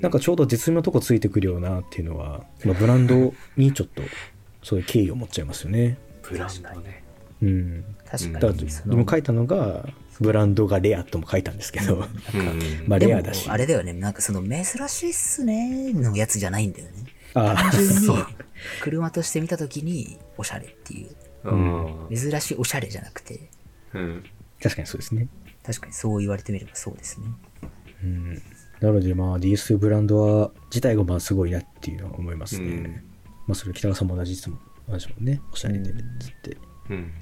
[0.00, 4.02] なんかちょうど絶妙なとこついてくるようなっていうのは、まあ、ブランドにちょっと
[4.62, 5.98] そういう敬意を持っちゃいますよね。
[6.22, 7.04] ブランドね
[7.42, 7.84] うん。
[8.10, 8.70] 確だかに。
[8.70, 9.86] そ書いたのが、
[10.20, 12.14] ブランドがレアとも書いたんですけど、なんか
[12.86, 13.48] まあレアだし。
[13.48, 16.92] あれだよね、なんかその珍しいっすねのやつじゃないんだよね。
[17.34, 18.26] あ単純にそう
[18.80, 21.10] 車として見たときにおしゃれっていう。
[21.44, 23.48] うん珍しいおしゃれじゃなくて、
[23.94, 24.24] うん
[24.60, 25.28] 確かにそうですね。
[25.64, 27.26] 確かにそう言われてみればそうですね。
[28.02, 28.42] うん。
[28.80, 32.66] なのでまあ DS ブランドは自体がまあすごいなっていうのは思いますね。
[32.66, 32.84] うん
[33.46, 35.40] まあそれ北川さんも同じ質問同じもんね。
[35.52, 36.56] おしゃれでっつって。
[36.90, 37.12] うん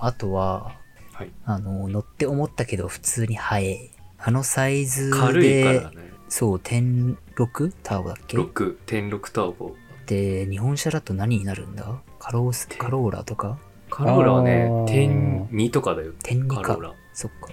[0.00, 0.72] あとは、
[1.12, 1.30] はい。
[1.44, 3.90] あの、乗って思ったけど普通に速い。
[4.18, 6.10] あのサイズで、軽いからね。
[6.28, 9.74] そう、1.6ターボだっけ？6.6ターボ
[10.06, 12.00] で、日本車だと何になるんだ？
[12.18, 13.58] カロース、カローラとか？
[13.88, 16.12] カローラはね点2とかだよ。
[16.22, 16.62] 点2か。
[16.62, 16.94] カローラ。
[17.12, 17.48] そっか。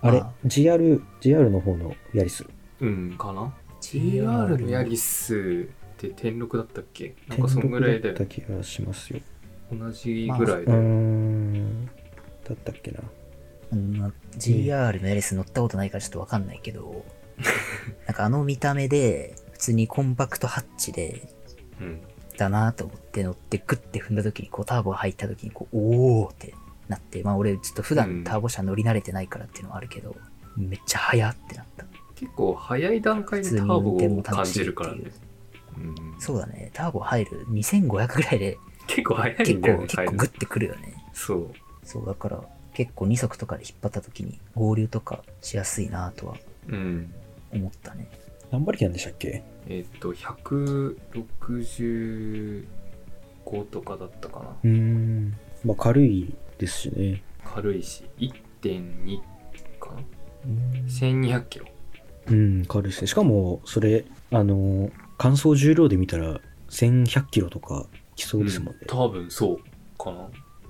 [0.00, 0.20] あれ？
[0.20, 2.44] まあ ?GR、GR の方のヤリス。
[2.80, 3.52] うんかな。
[3.80, 7.14] GR GR のヤリスって点6だったっけ？
[7.28, 8.14] なんかそんぐらいだよ。
[8.14, 9.20] だった気がしますよ。
[9.78, 11.86] 同じぐらいうーだよん。
[11.86, 11.92] だ
[12.52, 13.00] ったっけな。
[13.72, 17.04] うんまあ GR のエレス乗ったことないからちょっとわかんないけど、
[18.06, 21.28] なんかあの見た目で、普通にコンパクトハッチで、
[21.80, 22.00] うん。
[22.36, 26.54] だなと思って乗ってグッて踏んだ時にこうターボが入った時にこうおーって
[26.88, 30.16] なってまあ俺ちょっと普段ターボ車乗り慣れてないからっていうのはあるけど、
[30.56, 35.10] めっちゃ速ってなった結構早い段階でターボを感じるからね。
[35.76, 38.58] うん、そうだねターボ入る2500ぐらいで
[38.94, 41.50] 結構早い結んだよね、構結構グッてくるよねそう。
[41.84, 42.42] そうだから
[42.74, 46.36] 結構2速とかで引っ張った時に合流とかしやすいなとは
[46.68, 47.12] うん。
[47.52, 48.08] 思ったね
[48.50, 49.42] 何馬力なんでしたっけ？
[49.68, 52.64] えっ、と、165
[53.70, 54.46] とかだったかな。
[54.62, 55.34] うーん。
[55.64, 57.22] まあ軽いですしね。
[57.44, 59.18] 軽いし、1.2
[59.80, 60.02] かな。
[60.44, 61.66] うん1200キロ。
[62.26, 63.06] うん、軽いですね。
[63.06, 68.80] しかも、それ、あの、乾燥重量で見たら、1100キロとか来そうですもんね。
[68.86, 69.58] 多分そう
[69.98, 70.28] かな。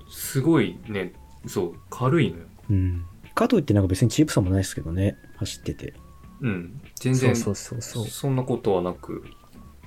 [0.09, 1.13] すごいね、
[1.47, 2.45] そう、軽いのよ。
[2.69, 3.05] うん。
[3.33, 5.93] かといってなんか別にチープさもないですけどね、走ってて。
[6.41, 6.81] うん。
[6.95, 9.23] 全然、そうそうそうそうそんなことはなく、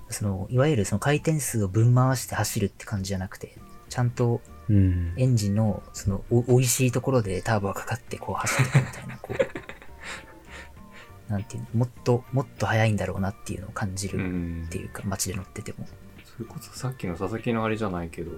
[0.09, 3.57] そのいわゆるその回転数をぶん回して走るって感じじゃなくて
[3.89, 5.15] ちゃんとうん。
[5.17, 9.33] エンジンのそのお美味しいところでターボがかかってこう走っていくみたいなこ
[11.29, 14.79] う なんていうのもっともっと速いんだろうなっていうのを感じうるんって。
[14.79, 15.87] いうか街で乗ってても
[16.37, 18.31] それこそさっきの佐々木のあれじゃないけど、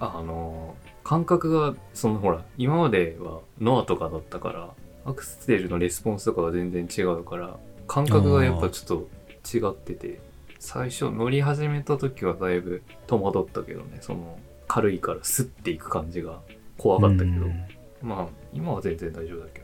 [0.00, 9.08] ああの、感覚が、そのほら、今まではノアとかだったから、アクセルのレスポンスとかが全然違うから、感覚がやっぱちょっ
[9.50, 10.20] と違ってて、
[10.58, 16.40] 最初乗り始めた時はだいぶ戸惑ったけどね、その、軽いからスッていく感じが
[16.78, 17.64] 怖かったけど、うん
[18.00, 19.63] まあ、今は全然大丈夫だけど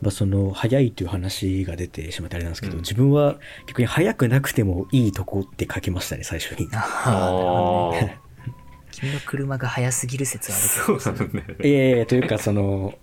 [0.00, 8.24] まあ、その速いという話が出てしまってあれなんですけど、うん自分は逆に速くなくてもいいとこって書きましたね最初に ああ
[8.90, 10.58] 君の車が速すぎる説あ、あ
[10.92, 11.68] るそうけどなんだよね。
[11.68, 12.94] いやいやというかその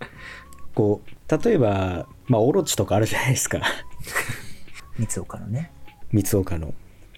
[0.74, 3.60] こう例えばまあオロチとかあるじゃないですか
[4.98, 5.70] 三岡のね
[6.12, 6.74] 三岡の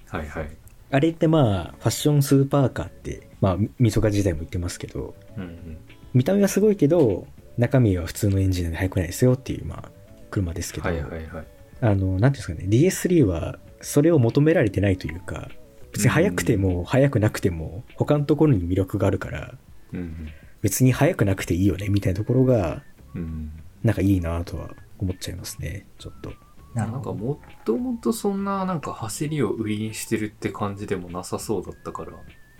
[0.09, 0.51] はいはい。
[0.91, 5.79] あれってまあファッションスーパーカーってまあ三岡時代も言ってますけどうんうん。
[6.13, 7.27] 見た目はすごいけど
[7.59, 9.91] 中身は普通のエンジンで速くないですよっていうまあ
[10.31, 11.47] 車ですけど、はいはいはい。
[11.81, 15.49] あの、なんていうんですかね、DS3 はそれを求められてないというか、
[15.93, 19.55] 別に速くても速くなくても他のところに魅力があるから、
[19.93, 20.29] うんうん。
[20.63, 22.83] 別に速くなくていいよねみたいなところが、
[23.15, 23.53] うん
[23.85, 26.33] なんかいいなとは思っちゃいますね、ちょっと。
[26.75, 32.13] なんかもっともっとそんななんか走りを売りにしてるって感じでもなさそうだったから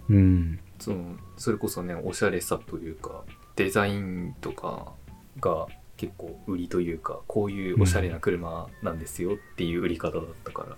[0.09, 0.61] うん。
[0.79, 3.25] そのそれこそねおしゃれさというか
[3.57, 4.93] デザインとか
[5.41, 10.77] が結構売りというかこういうおしゃれな車なんですよっていう売り方だったから、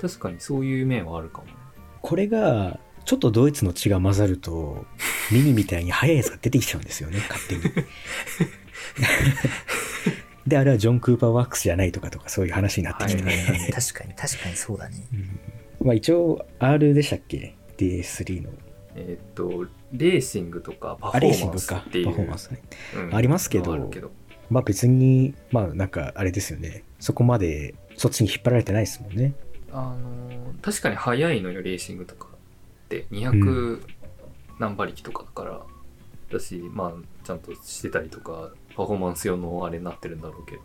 [0.00, 1.54] 確かにそういう面はあるかもね
[2.02, 4.84] これが、ちょっとドイツの血が混ざると、
[5.30, 7.62] ミニみたいに速いやつが出てきちゃうんですよね、 勝手に。
[10.46, 13.34] で、あれはジョン・クーパーワークスじゃないとかとかそういう話になってきて、はい
[13.72, 15.16] 確かに確かにそうだねう
[15.84, 18.50] んまあ一応 R でしたっけ ?DS3 の。
[18.94, 21.74] えーっとレーシングとかパフあ、レーォーマンシングか。
[21.76, 22.62] パスっていうフォーマンスね。
[22.96, 24.10] うんありますけどけど
[24.50, 26.84] まあ別に、まあなんかあれですよね。
[27.00, 29.34] そこまでそっちに引っ張られてないですもんね。
[29.72, 32.28] あのー確かに速いのよレーシングとか
[32.84, 33.80] って200
[34.60, 35.60] 何馬力とかだから、
[36.30, 36.92] だしまあ
[37.24, 40.62] ちゃんとしてたりとかパフォーマンス用のあれになってるんだろうけど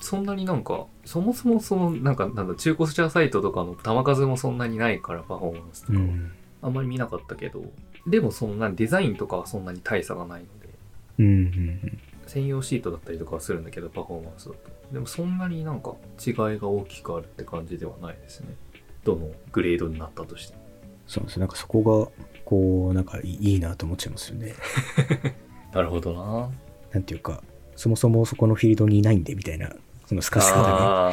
[0.00, 6.32] そんなになんかそもそもそのなんかなんだ中古車サイトとかの球数もそんなにないからパフォーマンスとかはうん。
[6.66, 7.62] あんまり見なかったけど、
[8.06, 10.68] でもそのなデザインとかはそんなに大差がないので
[11.18, 14.58] うんうん専用シートだったりとかはするんだけどパフォーマンスだと。
[14.92, 18.48] でもそんなになんか違いが大きくあるって感じではないですね。
[19.04, 20.62] どのグレードになったとしても。
[21.06, 21.36] そうです。
[21.36, 21.40] よ。
[21.40, 24.54] なんかそこが、こう、なんかいいなと思っちゃいますよね。
[25.72, 26.50] なるほどな。
[26.92, 27.44] なんていうか、
[27.76, 29.72] そもそもそこのフィールドにいないんでみたいな、
[30.06, 31.12] その透かし方が。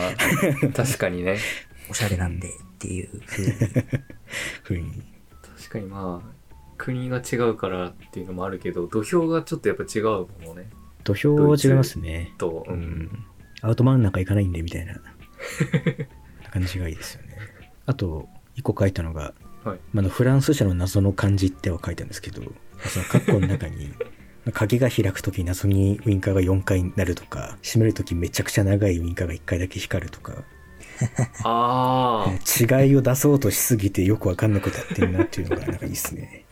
[0.63, 1.37] ね、確かにね。
[1.91, 3.51] おしゃれなんでっていう風に
[4.63, 5.03] ふうに。
[5.69, 10.04] 確かにまあ国が違うからっていうのもあるけど土俵がちょっとやっぱ違う
[10.45, 10.69] もんね
[11.04, 12.34] 土俵は違いますね。
[12.38, 13.26] と、ううんん。
[13.62, 14.95] アウトマンなんか行かないんでみたいな
[16.52, 17.38] 感じがいいですよね。
[17.86, 22.41] あと、一個書いたのが、はいまあフランス車の謎の漢字っては書いたんですけど、
[22.80, 23.93] その括弧の中に、
[24.54, 30.43] 鍵が開くとき謎にウインカーが4回になるとか、閉めるときめちゃくちゃ長いウインカーが1回だけ光るとか、
[31.43, 32.25] あ
[32.60, 36.45] 違いを出そうとしすぎてよくわかんなくなってるなっていうのがなんかいいですね。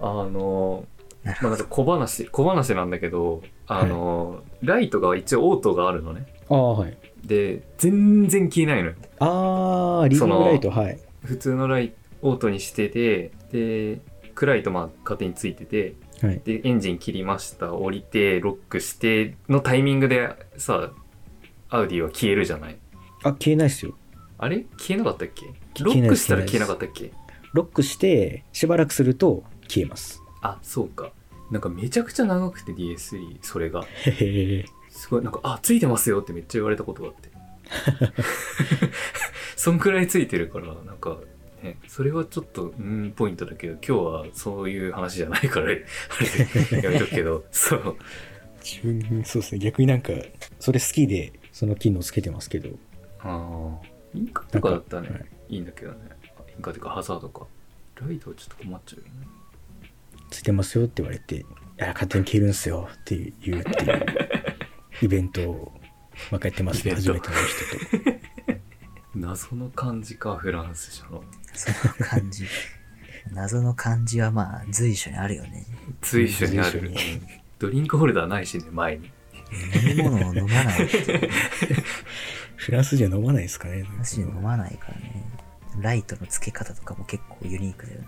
[0.00, 0.84] あ あの
[1.24, 6.96] まあなんか小話小話なんだけどあの、ライトが一応オートがあるのねああ、はい。
[7.24, 10.98] で全然消えないのよああ、リビングライト、はい。
[11.24, 14.00] 普通のライトオートにしててで
[14.34, 16.40] 暗いとまあ勝手についててはい。
[16.44, 17.74] で、エンジン切りました。
[17.74, 20.92] 降りて、ロックしてのタイミングでさ、
[21.68, 22.76] アウディは消えるじゃない
[23.22, 23.96] あ、消えないですよ。
[24.38, 24.66] あれ？
[24.78, 25.46] 消えなかったっけ？
[25.82, 27.12] ロックしたら消えなかったっけ？
[27.52, 30.22] ロックして、しばらくすると消えます。
[30.40, 31.12] あ、そうか。
[31.50, 33.84] なんかめちゃくちゃ長くて DS3、それが。
[34.04, 34.64] へへへ。
[34.88, 37.30] すごい、なんか、あ、ついてますよってめっちゃ言われたことがあって。
[39.56, 41.18] そんくらいついてるから、なんか、
[41.62, 45.84] ね、それはちょっと、うん、ポイントだけど、今日はそういう話じゃないから、あれ、
[46.82, 47.96] やめとくけど、そう。
[48.62, 49.58] 自分、そうですね。
[49.60, 50.12] 逆になんか、
[50.58, 52.70] それ好きで、その機能つけてますけど。
[53.24, 55.98] ああ、インカとかだったらね、なんかい、いんだけどね。
[56.56, 57.46] インカというかハザードか。
[58.06, 59.26] ライトはちょっと困っちゃうよね。
[60.30, 61.44] ついてますよって言われて、い
[61.76, 64.06] や、勝手に消えるんすよって言うっていう
[65.02, 65.80] イベントを、
[66.30, 66.94] まあ、やってますね。
[66.94, 68.18] 初めての人と。
[69.14, 71.22] 謎の感じか、フランスじゃの。
[71.52, 72.46] その感じ。
[73.30, 75.66] 謎の感じはまあ随所にあるよね。
[76.00, 76.90] 随所にある。
[77.58, 79.10] ドリンクホルダーないしね、前に。
[79.86, 80.88] 飲み物を飲まない
[82.62, 83.84] フランスじゃ飲まないですかね。
[83.98, 85.24] マジで飲まないからね。
[85.80, 88.06] ライトの付け方とかも結構ユニークだよな。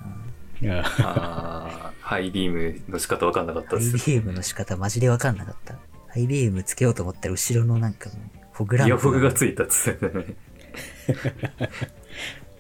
[0.60, 3.90] いや、ああ、ハイビームの仕方わかんなかったハイビ。
[3.90, 5.74] ームの仕方マジでわかんなかった。
[6.06, 8.10] ハイビームつけようと思ったら後ろのなんか
[8.52, 10.36] フォグランプイヤフォグがついたっつってたね。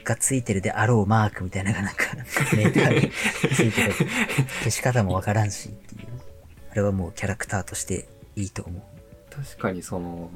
[0.02, 2.04] がついてるであろうマークみたいなのがなんか、
[2.56, 3.10] メーターに
[3.54, 3.92] ついてる。
[4.64, 6.08] 消し方もわからんしっていう。
[6.72, 8.82] あれはもうキャラクターとしていいと思う。
[9.32, 10.28] 確かにその、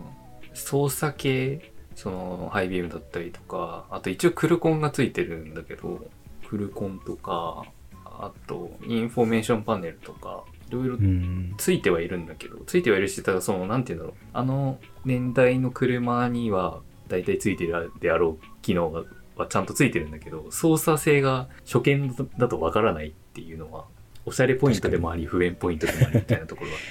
[0.59, 6.07] 操作系、その、ハイビームだったりとか、あと一応クルコンがついてるんだけど、
[6.49, 7.65] クルコンとか、
[8.05, 11.55] あと、インフォメーションパネルとか、いろいろうん。
[11.59, 14.27] ついてはいるんだけど、ついてはいるし、ただその、なんて言うんだろう。
[14.33, 19.05] あの年代の車には、大体ついてるであろう機能が
[19.39, 23.87] はちゃんとついてるんだけど、操作性が初見だとわからないっていうのは、
[24.27, 26.83] おしゃれポイントでもあり、不便ポイントでもありみたいなところはね。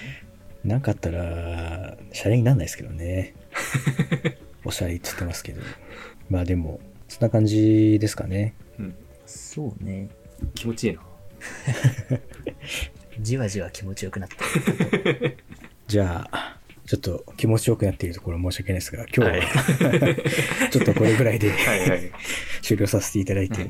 [0.64, 3.36] なかったら、シャレになんないですけどね。
[4.64, 5.62] おしゃれって言ってますけど。
[6.30, 8.54] まあでも、そんな感じですかね。
[9.28, 10.10] そうね。
[10.56, 11.02] 気持ちいいな。
[13.20, 14.36] じわじわ気持ちよくなって
[14.98, 15.38] る。
[15.88, 22.12] じゃあ、ちょっと気持ちよくなっているところ申し訳ないですが、今日は、 ちょっとこれぐらいではいはい。
[22.62, 23.70] 終了させていただいて、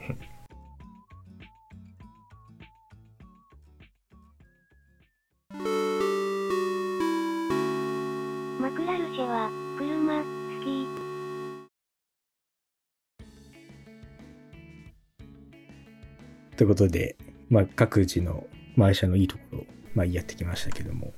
[16.58, 17.16] ということで、
[17.50, 19.66] まあ各自の毎社のいいところを、
[19.96, 21.14] まあやってきましたけども、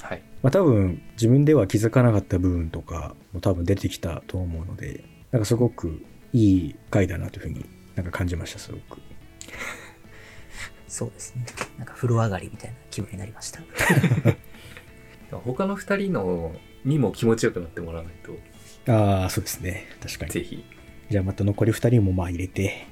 [0.00, 0.22] はい。
[0.42, 7.64] まあ多分自分では気づかなかった部分とかも多分出てきたと思うので、なんかすごくいい回だなというふうに
[7.96, 9.00] なんか感じました、すごく。
[10.86, 11.46] そうですね。
[11.78, 13.60] なんか風呂上がりみたいな気分になりました。
[15.30, 19.86] 他の二人のにも気持ちよくなってもらわないと、ああ、そうですね。
[20.02, 20.32] 確かに。
[20.32, 20.64] ぜひ。
[21.10, 22.86] じゃあまた残り2人もまあ入れて、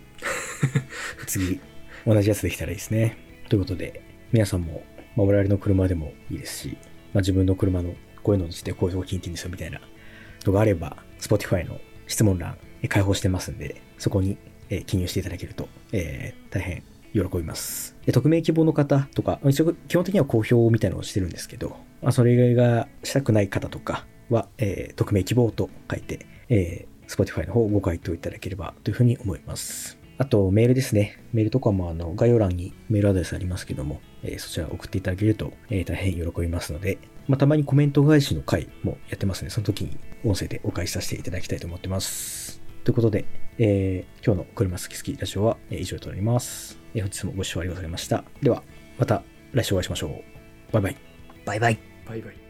[1.27, 1.61] 次、
[2.07, 3.17] 同じやつできたらいいですね。
[3.49, 4.83] ということで、皆さんも、
[5.17, 6.79] まあ、我々の車でもいいですし、
[7.13, 9.81] まあ、自分の車のこういうのにしてこういうとこ聞いていいんですよみたいな
[10.45, 12.57] のがあれば、Spotify の質問欄
[12.89, 14.39] 開放してますんで、そこに
[14.71, 16.83] え記入していただけると、えー大変
[17.13, 17.97] 喜びます。
[18.11, 30.00] 匿名希望の方とか、一応基本的には公表みたいなのをしてるんですけど、まあ、それ以外がしたくない方とかは、えー匿名希望と書いて、えー Spotify の方をご回答いただければというふうに思います。
[30.21, 31.17] あと、メールですね。
[31.33, 42.61] メールとかもあの概要欄にメールアドレスありますけども、えーそちら送っていただけると、えー大変喜びますので、まあ、たまにコメント返しの回もやってますので、その時に音声でお返しさせていただきたいと思ってます。
[42.85, 43.25] ということで、
[43.57, 46.79] えー今日の車好き好きラジオはえー以上となります。
[46.95, 48.23] えー本日もご視聴ありがとうございました。
[48.43, 48.63] では、
[48.99, 49.23] また
[49.55, 50.13] 来週お会いしましょう。
[50.73, 50.97] バイバイ。
[51.47, 51.79] バイバイ。
[52.07, 52.50] バイバイ。